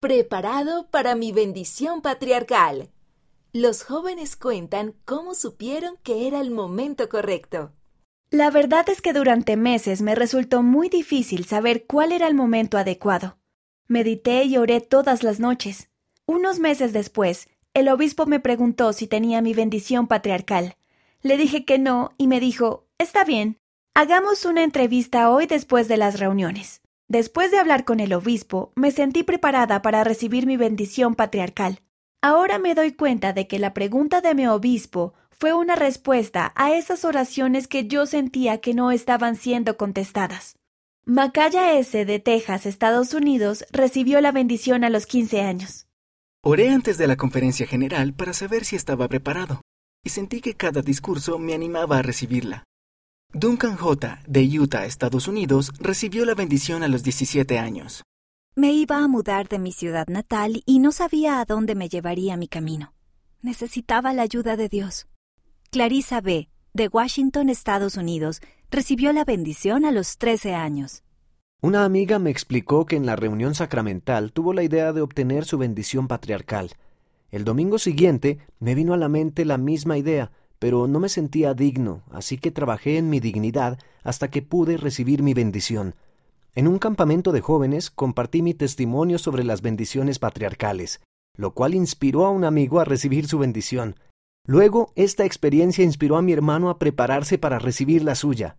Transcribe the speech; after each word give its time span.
Preparado 0.00 0.86
para 0.90 1.14
mi 1.14 1.30
bendición 1.30 2.00
patriarcal. 2.00 2.88
Los 3.52 3.84
jóvenes 3.84 4.34
cuentan 4.34 4.94
cómo 5.04 5.34
supieron 5.34 5.98
que 6.02 6.26
era 6.26 6.40
el 6.40 6.50
momento 6.50 7.10
correcto. 7.10 7.72
La 8.30 8.50
verdad 8.50 8.88
es 8.88 9.02
que 9.02 9.12
durante 9.12 9.58
meses 9.58 10.00
me 10.00 10.14
resultó 10.14 10.62
muy 10.62 10.88
difícil 10.88 11.44
saber 11.44 11.84
cuál 11.84 12.12
era 12.12 12.28
el 12.28 12.34
momento 12.34 12.78
adecuado. 12.78 13.36
Medité 13.88 14.44
y 14.44 14.56
oré 14.56 14.80
todas 14.80 15.22
las 15.22 15.38
noches. 15.38 15.90
Unos 16.24 16.60
meses 16.60 16.94
después, 16.94 17.50
el 17.74 17.90
obispo 17.90 18.24
me 18.24 18.40
preguntó 18.40 18.94
si 18.94 19.06
tenía 19.06 19.42
mi 19.42 19.52
bendición 19.52 20.06
patriarcal. 20.06 20.76
Le 21.20 21.36
dije 21.36 21.66
que 21.66 21.78
no 21.78 22.14
y 22.16 22.26
me 22.26 22.40
dijo, 22.40 22.86
Está 22.96 23.24
bien, 23.24 23.58
hagamos 23.92 24.46
una 24.46 24.64
entrevista 24.64 25.28
hoy 25.28 25.44
después 25.44 25.88
de 25.88 25.98
las 25.98 26.18
reuniones. 26.18 26.79
Después 27.10 27.50
de 27.50 27.58
hablar 27.58 27.84
con 27.84 27.98
el 27.98 28.12
obispo, 28.12 28.72
me 28.76 28.92
sentí 28.92 29.24
preparada 29.24 29.82
para 29.82 30.04
recibir 30.04 30.46
mi 30.46 30.56
bendición 30.56 31.16
patriarcal. 31.16 31.80
Ahora 32.22 32.60
me 32.60 32.76
doy 32.76 32.92
cuenta 32.92 33.32
de 33.32 33.48
que 33.48 33.58
la 33.58 33.74
pregunta 33.74 34.20
de 34.20 34.32
mi 34.36 34.46
obispo 34.46 35.14
fue 35.32 35.52
una 35.52 35.74
respuesta 35.74 36.52
a 36.54 36.72
esas 36.72 37.04
oraciones 37.04 37.66
que 37.66 37.88
yo 37.88 38.06
sentía 38.06 38.60
que 38.60 38.74
no 38.74 38.92
estaban 38.92 39.34
siendo 39.34 39.76
contestadas. 39.76 40.54
Macaya 41.04 41.76
S. 41.76 42.04
de 42.04 42.20
Texas, 42.20 42.64
Estados 42.64 43.12
Unidos, 43.12 43.64
recibió 43.72 44.20
la 44.20 44.30
bendición 44.30 44.84
a 44.84 44.88
los 44.88 45.06
15 45.06 45.40
años. 45.40 45.88
Oré 46.44 46.68
antes 46.68 46.96
de 46.96 47.08
la 47.08 47.16
conferencia 47.16 47.66
general 47.66 48.14
para 48.14 48.34
saber 48.34 48.64
si 48.64 48.76
estaba 48.76 49.08
preparado, 49.08 49.62
y 50.04 50.10
sentí 50.10 50.40
que 50.40 50.54
cada 50.54 50.80
discurso 50.80 51.40
me 51.40 51.54
animaba 51.54 51.98
a 51.98 52.02
recibirla. 52.02 52.69
Duncan 53.32 53.76
J. 53.76 54.18
de 54.26 54.58
Utah, 54.58 54.86
Estados 54.86 55.28
Unidos, 55.28 55.72
recibió 55.78 56.24
la 56.24 56.34
bendición 56.34 56.82
a 56.82 56.88
los 56.88 57.04
17 57.04 57.60
años. 57.60 58.02
Me 58.56 58.72
iba 58.72 58.98
a 58.98 59.06
mudar 59.06 59.48
de 59.48 59.60
mi 59.60 59.70
ciudad 59.70 60.08
natal 60.08 60.64
y 60.66 60.80
no 60.80 60.90
sabía 60.90 61.38
a 61.38 61.44
dónde 61.44 61.76
me 61.76 61.88
llevaría 61.88 62.36
mi 62.36 62.48
camino. 62.48 62.92
Necesitaba 63.40 64.12
la 64.12 64.22
ayuda 64.22 64.56
de 64.56 64.68
Dios. 64.68 65.06
Clarissa 65.70 66.20
B., 66.20 66.48
de 66.74 66.88
Washington, 66.88 67.50
Estados 67.50 67.96
Unidos, 67.96 68.40
recibió 68.68 69.12
la 69.12 69.24
bendición 69.24 69.84
a 69.84 69.92
los 69.92 70.18
13 70.18 70.54
años. 70.54 71.04
Una 71.60 71.84
amiga 71.84 72.18
me 72.18 72.30
explicó 72.30 72.84
que 72.84 72.96
en 72.96 73.06
la 73.06 73.14
reunión 73.14 73.54
sacramental 73.54 74.32
tuvo 74.32 74.52
la 74.52 74.64
idea 74.64 74.92
de 74.92 75.02
obtener 75.02 75.44
su 75.44 75.56
bendición 75.56 76.08
patriarcal. 76.08 76.72
El 77.30 77.44
domingo 77.44 77.78
siguiente 77.78 78.38
me 78.58 78.74
vino 78.74 78.92
a 78.92 78.96
la 78.96 79.08
mente 79.08 79.44
la 79.44 79.56
misma 79.56 79.98
idea, 79.98 80.32
pero 80.60 80.86
no 80.86 81.00
me 81.00 81.08
sentía 81.08 81.54
digno, 81.54 82.02
así 82.12 82.38
que 82.38 82.52
trabajé 82.52 82.98
en 82.98 83.10
mi 83.10 83.18
dignidad 83.18 83.78
hasta 84.04 84.30
que 84.30 84.42
pude 84.42 84.76
recibir 84.76 85.24
mi 85.24 85.34
bendición. 85.34 85.94
En 86.54 86.68
un 86.68 86.78
campamento 86.78 87.32
de 87.32 87.40
jóvenes 87.40 87.90
compartí 87.90 88.42
mi 88.42 88.54
testimonio 88.54 89.18
sobre 89.18 89.42
las 89.42 89.62
bendiciones 89.62 90.18
patriarcales, 90.18 91.00
lo 91.36 91.54
cual 91.54 91.74
inspiró 91.74 92.26
a 92.26 92.30
un 92.30 92.44
amigo 92.44 92.78
a 92.78 92.84
recibir 92.84 93.26
su 93.26 93.38
bendición. 93.38 93.96
Luego, 94.46 94.92
esta 94.96 95.24
experiencia 95.24 95.82
inspiró 95.82 96.16
a 96.16 96.22
mi 96.22 96.32
hermano 96.32 96.68
a 96.68 96.78
prepararse 96.78 97.38
para 97.38 97.58
recibir 97.58 98.04
la 98.04 98.14
suya. 98.14 98.56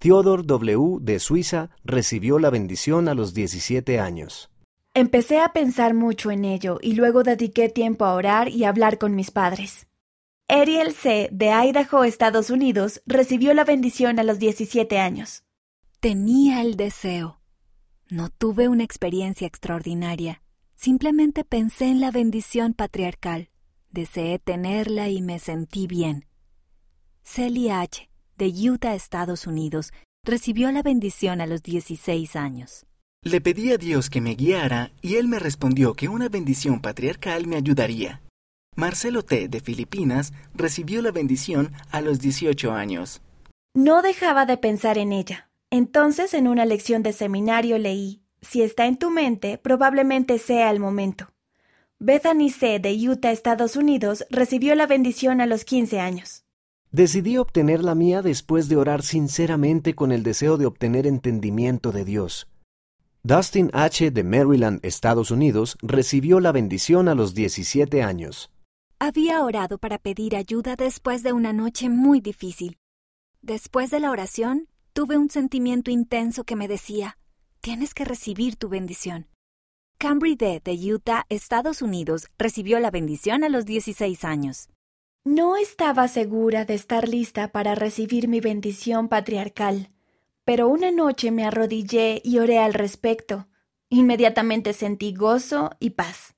Theodore 0.00 0.42
W. 0.44 0.98
de 1.00 1.18
Suiza 1.20 1.70
recibió 1.84 2.38
la 2.38 2.50
bendición 2.50 3.08
a 3.08 3.14
los 3.14 3.34
17 3.34 4.00
años. 4.00 4.50
Empecé 4.94 5.40
a 5.40 5.52
pensar 5.52 5.94
mucho 5.94 6.32
en 6.32 6.44
ello 6.44 6.78
y 6.80 6.94
luego 6.94 7.22
dediqué 7.22 7.68
tiempo 7.68 8.04
a 8.04 8.14
orar 8.14 8.48
y 8.48 8.64
hablar 8.64 8.98
con 8.98 9.14
mis 9.14 9.30
padres. 9.30 9.87
Ariel 10.50 10.94
C. 10.94 11.28
de 11.30 11.50
Idaho, 11.50 12.04
Estados 12.04 12.48
Unidos, 12.48 13.02
recibió 13.04 13.52
la 13.52 13.64
bendición 13.64 14.18
a 14.18 14.22
los 14.22 14.38
17 14.38 14.98
años. 14.98 15.44
Tenía 16.00 16.62
el 16.62 16.76
deseo. 16.76 17.42
No 18.08 18.30
tuve 18.30 18.66
una 18.68 18.82
experiencia 18.82 19.46
extraordinaria. 19.46 20.42
Simplemente 20.74 21.44
pensé 21.44 21.88
en 21.88 22.00
la 22.00 22.10
bendición 22.10 22.72
patriarcal. 22.72 23.50
Deseé 23.90 24.38
tenerla 24.38 25.10
y 25.10 25.20
me 25.20 25.38
sentí 25.38 25.86
bien. 25.86 26.24
Celia 27.24 27.82
H., 27.82 28.08
de 28.38 28.46
Utah, 28.48 28.94
Estados 28.94 29.46
Unidos, 29.46 29.92
recibió 30.24 30.72
la 30.72 30.82
bendición 30.82 31.42
a 31.42 31.46
los 31.46 31.62
16 31.62 32.36
años. 32.36 32.86
Le 33.22 33.42
pedí 33.42 33.70
a 33.70 33.76
Dios 33.76 34.08
que 34.08 34.22
me 34.22 34.34
guiara 34.34 34.92
y 35.02 35.16
Él 35.16 35.28
me 35.28 35.40
respondió 35.40 35.92
que 35.92 36.08
una 36.08 36.30
bendición 36.30 36.80
patriarcal 36.80 37.46
me 37.46 37.56
ayudaría. 37.56 38.22
Marcelo 38.78 39.24
T. 39.24 39.48
de 39.48 39.58
Filipinas 39.58 40.32
recibió 40.54 41.02
la 41.02 41.10
bendición 41.10 41.72
a 41.90 42.00
los 42.00 42.20
18 42.20 42.70
años. 42.70 43.20
No 43.74 44.02
dejaba 44.02 44.46
de 44.46 44.56
pensar 44.56 44.98
en 44.98 45.10
ella. 45.10 45.50
Entonces 45.68 46.32
en 46.32 46.46
una 46.46 46.64
lección 46.64 47.02
de 47.02 47.12
seminario 47.12 47.76
leí, 47.76 48.22
si 48.40 48.62
está 48.62 48.86
en 48.86 48.96
tu 48.96 49.10
mente, 49.10 49.58
probablemente 49.58 50.38
sea 50.38 50.70
el 50.70 50.78
momento. 50.78 51.32
Bethany 51.98 52.50
C. 52.50 52.78
de 52.78 52.94
Utah, 52.94 53.32
Estados 53.32 53.74
Unidos, 53.74 54.24
recibió 54.30 54.76
la 54.76 54.86
bendición 54.86 55.40
a 55.40 55.46
los 55.46 55.64
15 55.64 55.98
años. 55.98 56.44
Decidí 56.92 57.36
obtener 57.36 57.82
la 57.82 57.96
mía 57.96 58.22
después 58.22 58.68
de 58.68 58.76
orar 58.76 59.02
sinceramente 59.02 59.96
con 59.96 60.12
el 60.12 60.22
deseo 60.22 60.56
de 60.56 60.66
obtener 60.66 61.08
entendimiento 61.08 61.90
de 61.90 62.04
Dios. 62.04 62.46
Dustin 63.24 63.70
H. 63.72 64.12
de 64.12 64.22
Maryland, 64.22 64.78
Estados 64.84 65.32
Unidos, 65.32 65.76
recibió 65.82 66.38
la 66.38 66.52
bendición 66.52 67.08
a 67.08 67.16
los 67.16 67.34
17 67.34 68.04
años. 68.04 68.52
Había 69.00 69.44
orado 69.44 69.78
para 69.78 69.98
pedir 69.98 70.34
ayuda 70.34 70.74
después 70.74 71.22
de 71.22 71.32
una 71.32 71.52
noche 71.52 71.88
muy 71.88 72.20
difícil. 72.20 72.78
Después 73.42 73.90
de 73.90 74.00
la 74.00 74.10
oración, 74.10 74.68
tuve 74.92 75.16
un 75.16 75.30
sentimiento 75.30 75.92
intenso 75.92 76.42
que 76.42 76.56
me 76.56 76.66
decía, 76.66 77.16
tienes 77.60 77.94
que 77.94 78.04
recibir 78.04 78.56
tu 78.56 78.68
bendición. 78.68 79.28
Cambry 79.98 80.34
D. 80.34 80.60
de 80.64 80.92
Utah, 80.92 81.26
Estados 81.28 81.80
Unidos, 81.80 82.26
recibió 82.38 82.80
la 82.80 82.90
bendición 82.90 83.44
a 83.44 83.48
los 83.48 83.64
16 83.66 84.24
años. 84.24 84.68
No 85.24 85.56
estaba 85.56 86.08
segura 86.08 86.64
de 86.64 86.74
estar 86.74 87.08
lista 87.08 87.52
para 87.52 87.76
recibir 87.76 88.26
mi 88.26 88.40
bendición 88.40 89.08
patriarcal, 89.08 89.90
pero 90.44 90.66
una 90.66 90.90
noche 90.90 91.30
me 91.30 91.44
arrodillé 91.44 92.20
y 92.24 92.40
oré 92.40 92.58
al 92.58 92.74
respecto. 92.74 93.46
Inmediatamente 93.90 94.72
sentí 94.72 95.14
gozo 95.14 95.70
y 95.78 95.90
paz. 95.90 96.34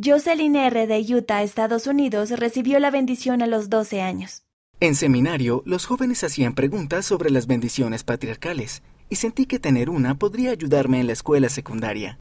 Jocelyn 0.00 0.54
R. 0.54 0.86
de 0.86 1.00
Utah, 1.12 1.42
Estados 1.42 1.88
Unidos, 1.88 2.30
recibió 2.30 2.78
la 2.78 2.92
bendición 2.92 3.42
a 3.42 3.48
los 3.48 3.68
12 3.68 4.00
años. 4.00 4.44
En 4.78 4.94
seminario, 4.94 5.64
los 5.66 5.86
jóvenes 5.86 6.22
hacían 6.22 6.54
preguntas 6.54 7.04
sobre 7.04 7.30
las 7.30 7.48
bendiciones 7.48 8.04
patriarcales, 8.04 8.82
y 9.08 9.16
sentí 9.16 9.46
que 9.46 9.58
tener 9.58 9.90
una 9.90 10.16
podría 10.16 10.52
ayudarme 10.52 11.00
en 11.00 11.08
la 11.08 11.14
escuela 11.14 11.48
secundaria. 11.48 12.20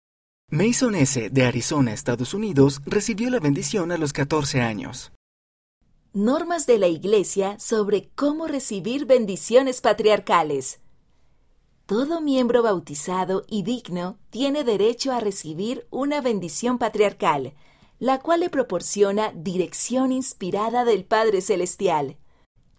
Mason 0.49 0.95
S. 0.95 1.29
de 1.29 1.45
Arizona, 1.45 1.93
Estados 1.93 2.33
Unidos, 2.33 2.81
recibió 2.83 3.29
la 3.29 3.39
bendición 3.39 3.91
a 3.91 3.97
los 3.97 4.11
14 4.11 4.59
años. 4.61 5.11
Normas 6.13 6.65
de 6.65 6.79
la 6.79 6.87
Iglesia 6.87 7.59
sobre 7.59 8.09
cómo 8.15 8.47
recibir 8.47 9.05
bendiciones 9.05 9.81
patriarcales. 9.81 10.79
Todo 11.87 12.19
miembro 12.19 12.63
bautizado 12.63 13.45
y 13.47 13.63
digno 13.63 14.19
tiene 14.29 14.65
derecho 14.65 15.13
a 15.13 15.21
recibir 15.21 15.87
una 15.89 16.19
bendición 16.19 16.79
patriarcal, 16.79 17.53
la 17.97 18.19
cual 18.19 18.41
le 18.41 18.49
proporciona 18.49 19.31
dirección 19.33 20.11
inspirada 20.11 20.83
del 20.83 21.05
Padre 21.05 21.39
Celestial. 21.39 22.17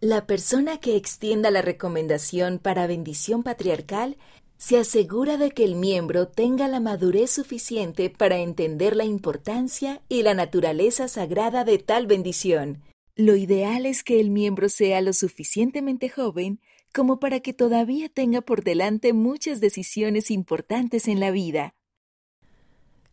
La 0.02 0.26
persona 0.26 0.76
que 0.76 0.94
extienda 0.94 1.50
la 1.50 1.62
recomendación 1.62 2.58
para 2.58 2.86
bendición 2.86 3.42
patriarcal 3.42 4.18
se 4.58 4.76
asegura 4.76 5.38
de 5.38 5.52
que 5.52 5.64
el 5.64 5.74
miembro 5.74 6.28
tenga 6.28 6.68
la 6.68 6.78
madurez 6.78 7.30
suficiente 7.30 8.10
para 8.10 8.36
entender 8.36 8.94
la 8.94 9.06
importancia 9.06 10.02
y 10.10 10.22
la 10.22 10.34
naturaleza 10.34 11.08
sagrada 11.08 11.64
de 11.64 11.78
tal 11.78 12.06
bendición. 12.06 12.82
Lo 13.16 13.36
ideal 13.36 13.86
es 13.86 14.04
que 14.04 14.20
el 14.20 14.28
miembro 14.28 14.68
sea 14.68 15.00
lo 15.00 15.14
suficientemente 15.14 16.10
joven 16.10 16.60
como 16.92 17.20
para 17.20 17.40
que 17.40 17.52
todavía 17.52 18.08
tenga 18.08 18.40
por 18.40 18.64
delante 18.64 19.12
muchas 19.12 19.60
decisiones 19.60 20.30
importantes 20.30 21.08
en 21.08 21.20
la 21.20 21.30
vida. 21.30 21.74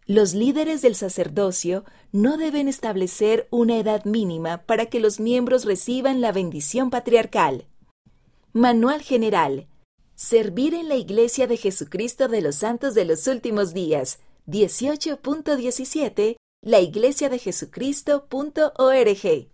Los 0.07 0.33
líderes 0.33 0.81
del 0.81 0.95
sacerdocio 0.95 1.83
no 2.11 2.37
deben 2.37 2.67
establecer 2.67 3.47
una 3.49 3.77
edad 3.77 4.05
mínima 4.05 4.63
para 4.63 4.85
que 4.85 4.99
los 4.99 5.19
miembros 5.19 5.65
reciban 5.65 6.21
la 6.21 6.31
bendición 6.31 6.91
patriarcal. 6.91 7.65
Manual 8.53 9.01
General 9.01 9.67
Servir 10.15 10.73
en 10.73 10.87
la 10.87 10.95
Iglesia 10.95 11.45
de 11.45 11.57
Jesucristo 11.57 12.29
de 12.29 12.41
los 12.41 12.55
Santos 12.55 12.95
de 12.95 13.03
los 13.03 13.27
Últimos 13.27 13.73
Días, 13.73 14.19
18.17, 14.47 16.37
la 16.61 16.79
Iglesia 16.79 17.27
de 17.27 17.37
Jesucristo.org. 17.37 19.49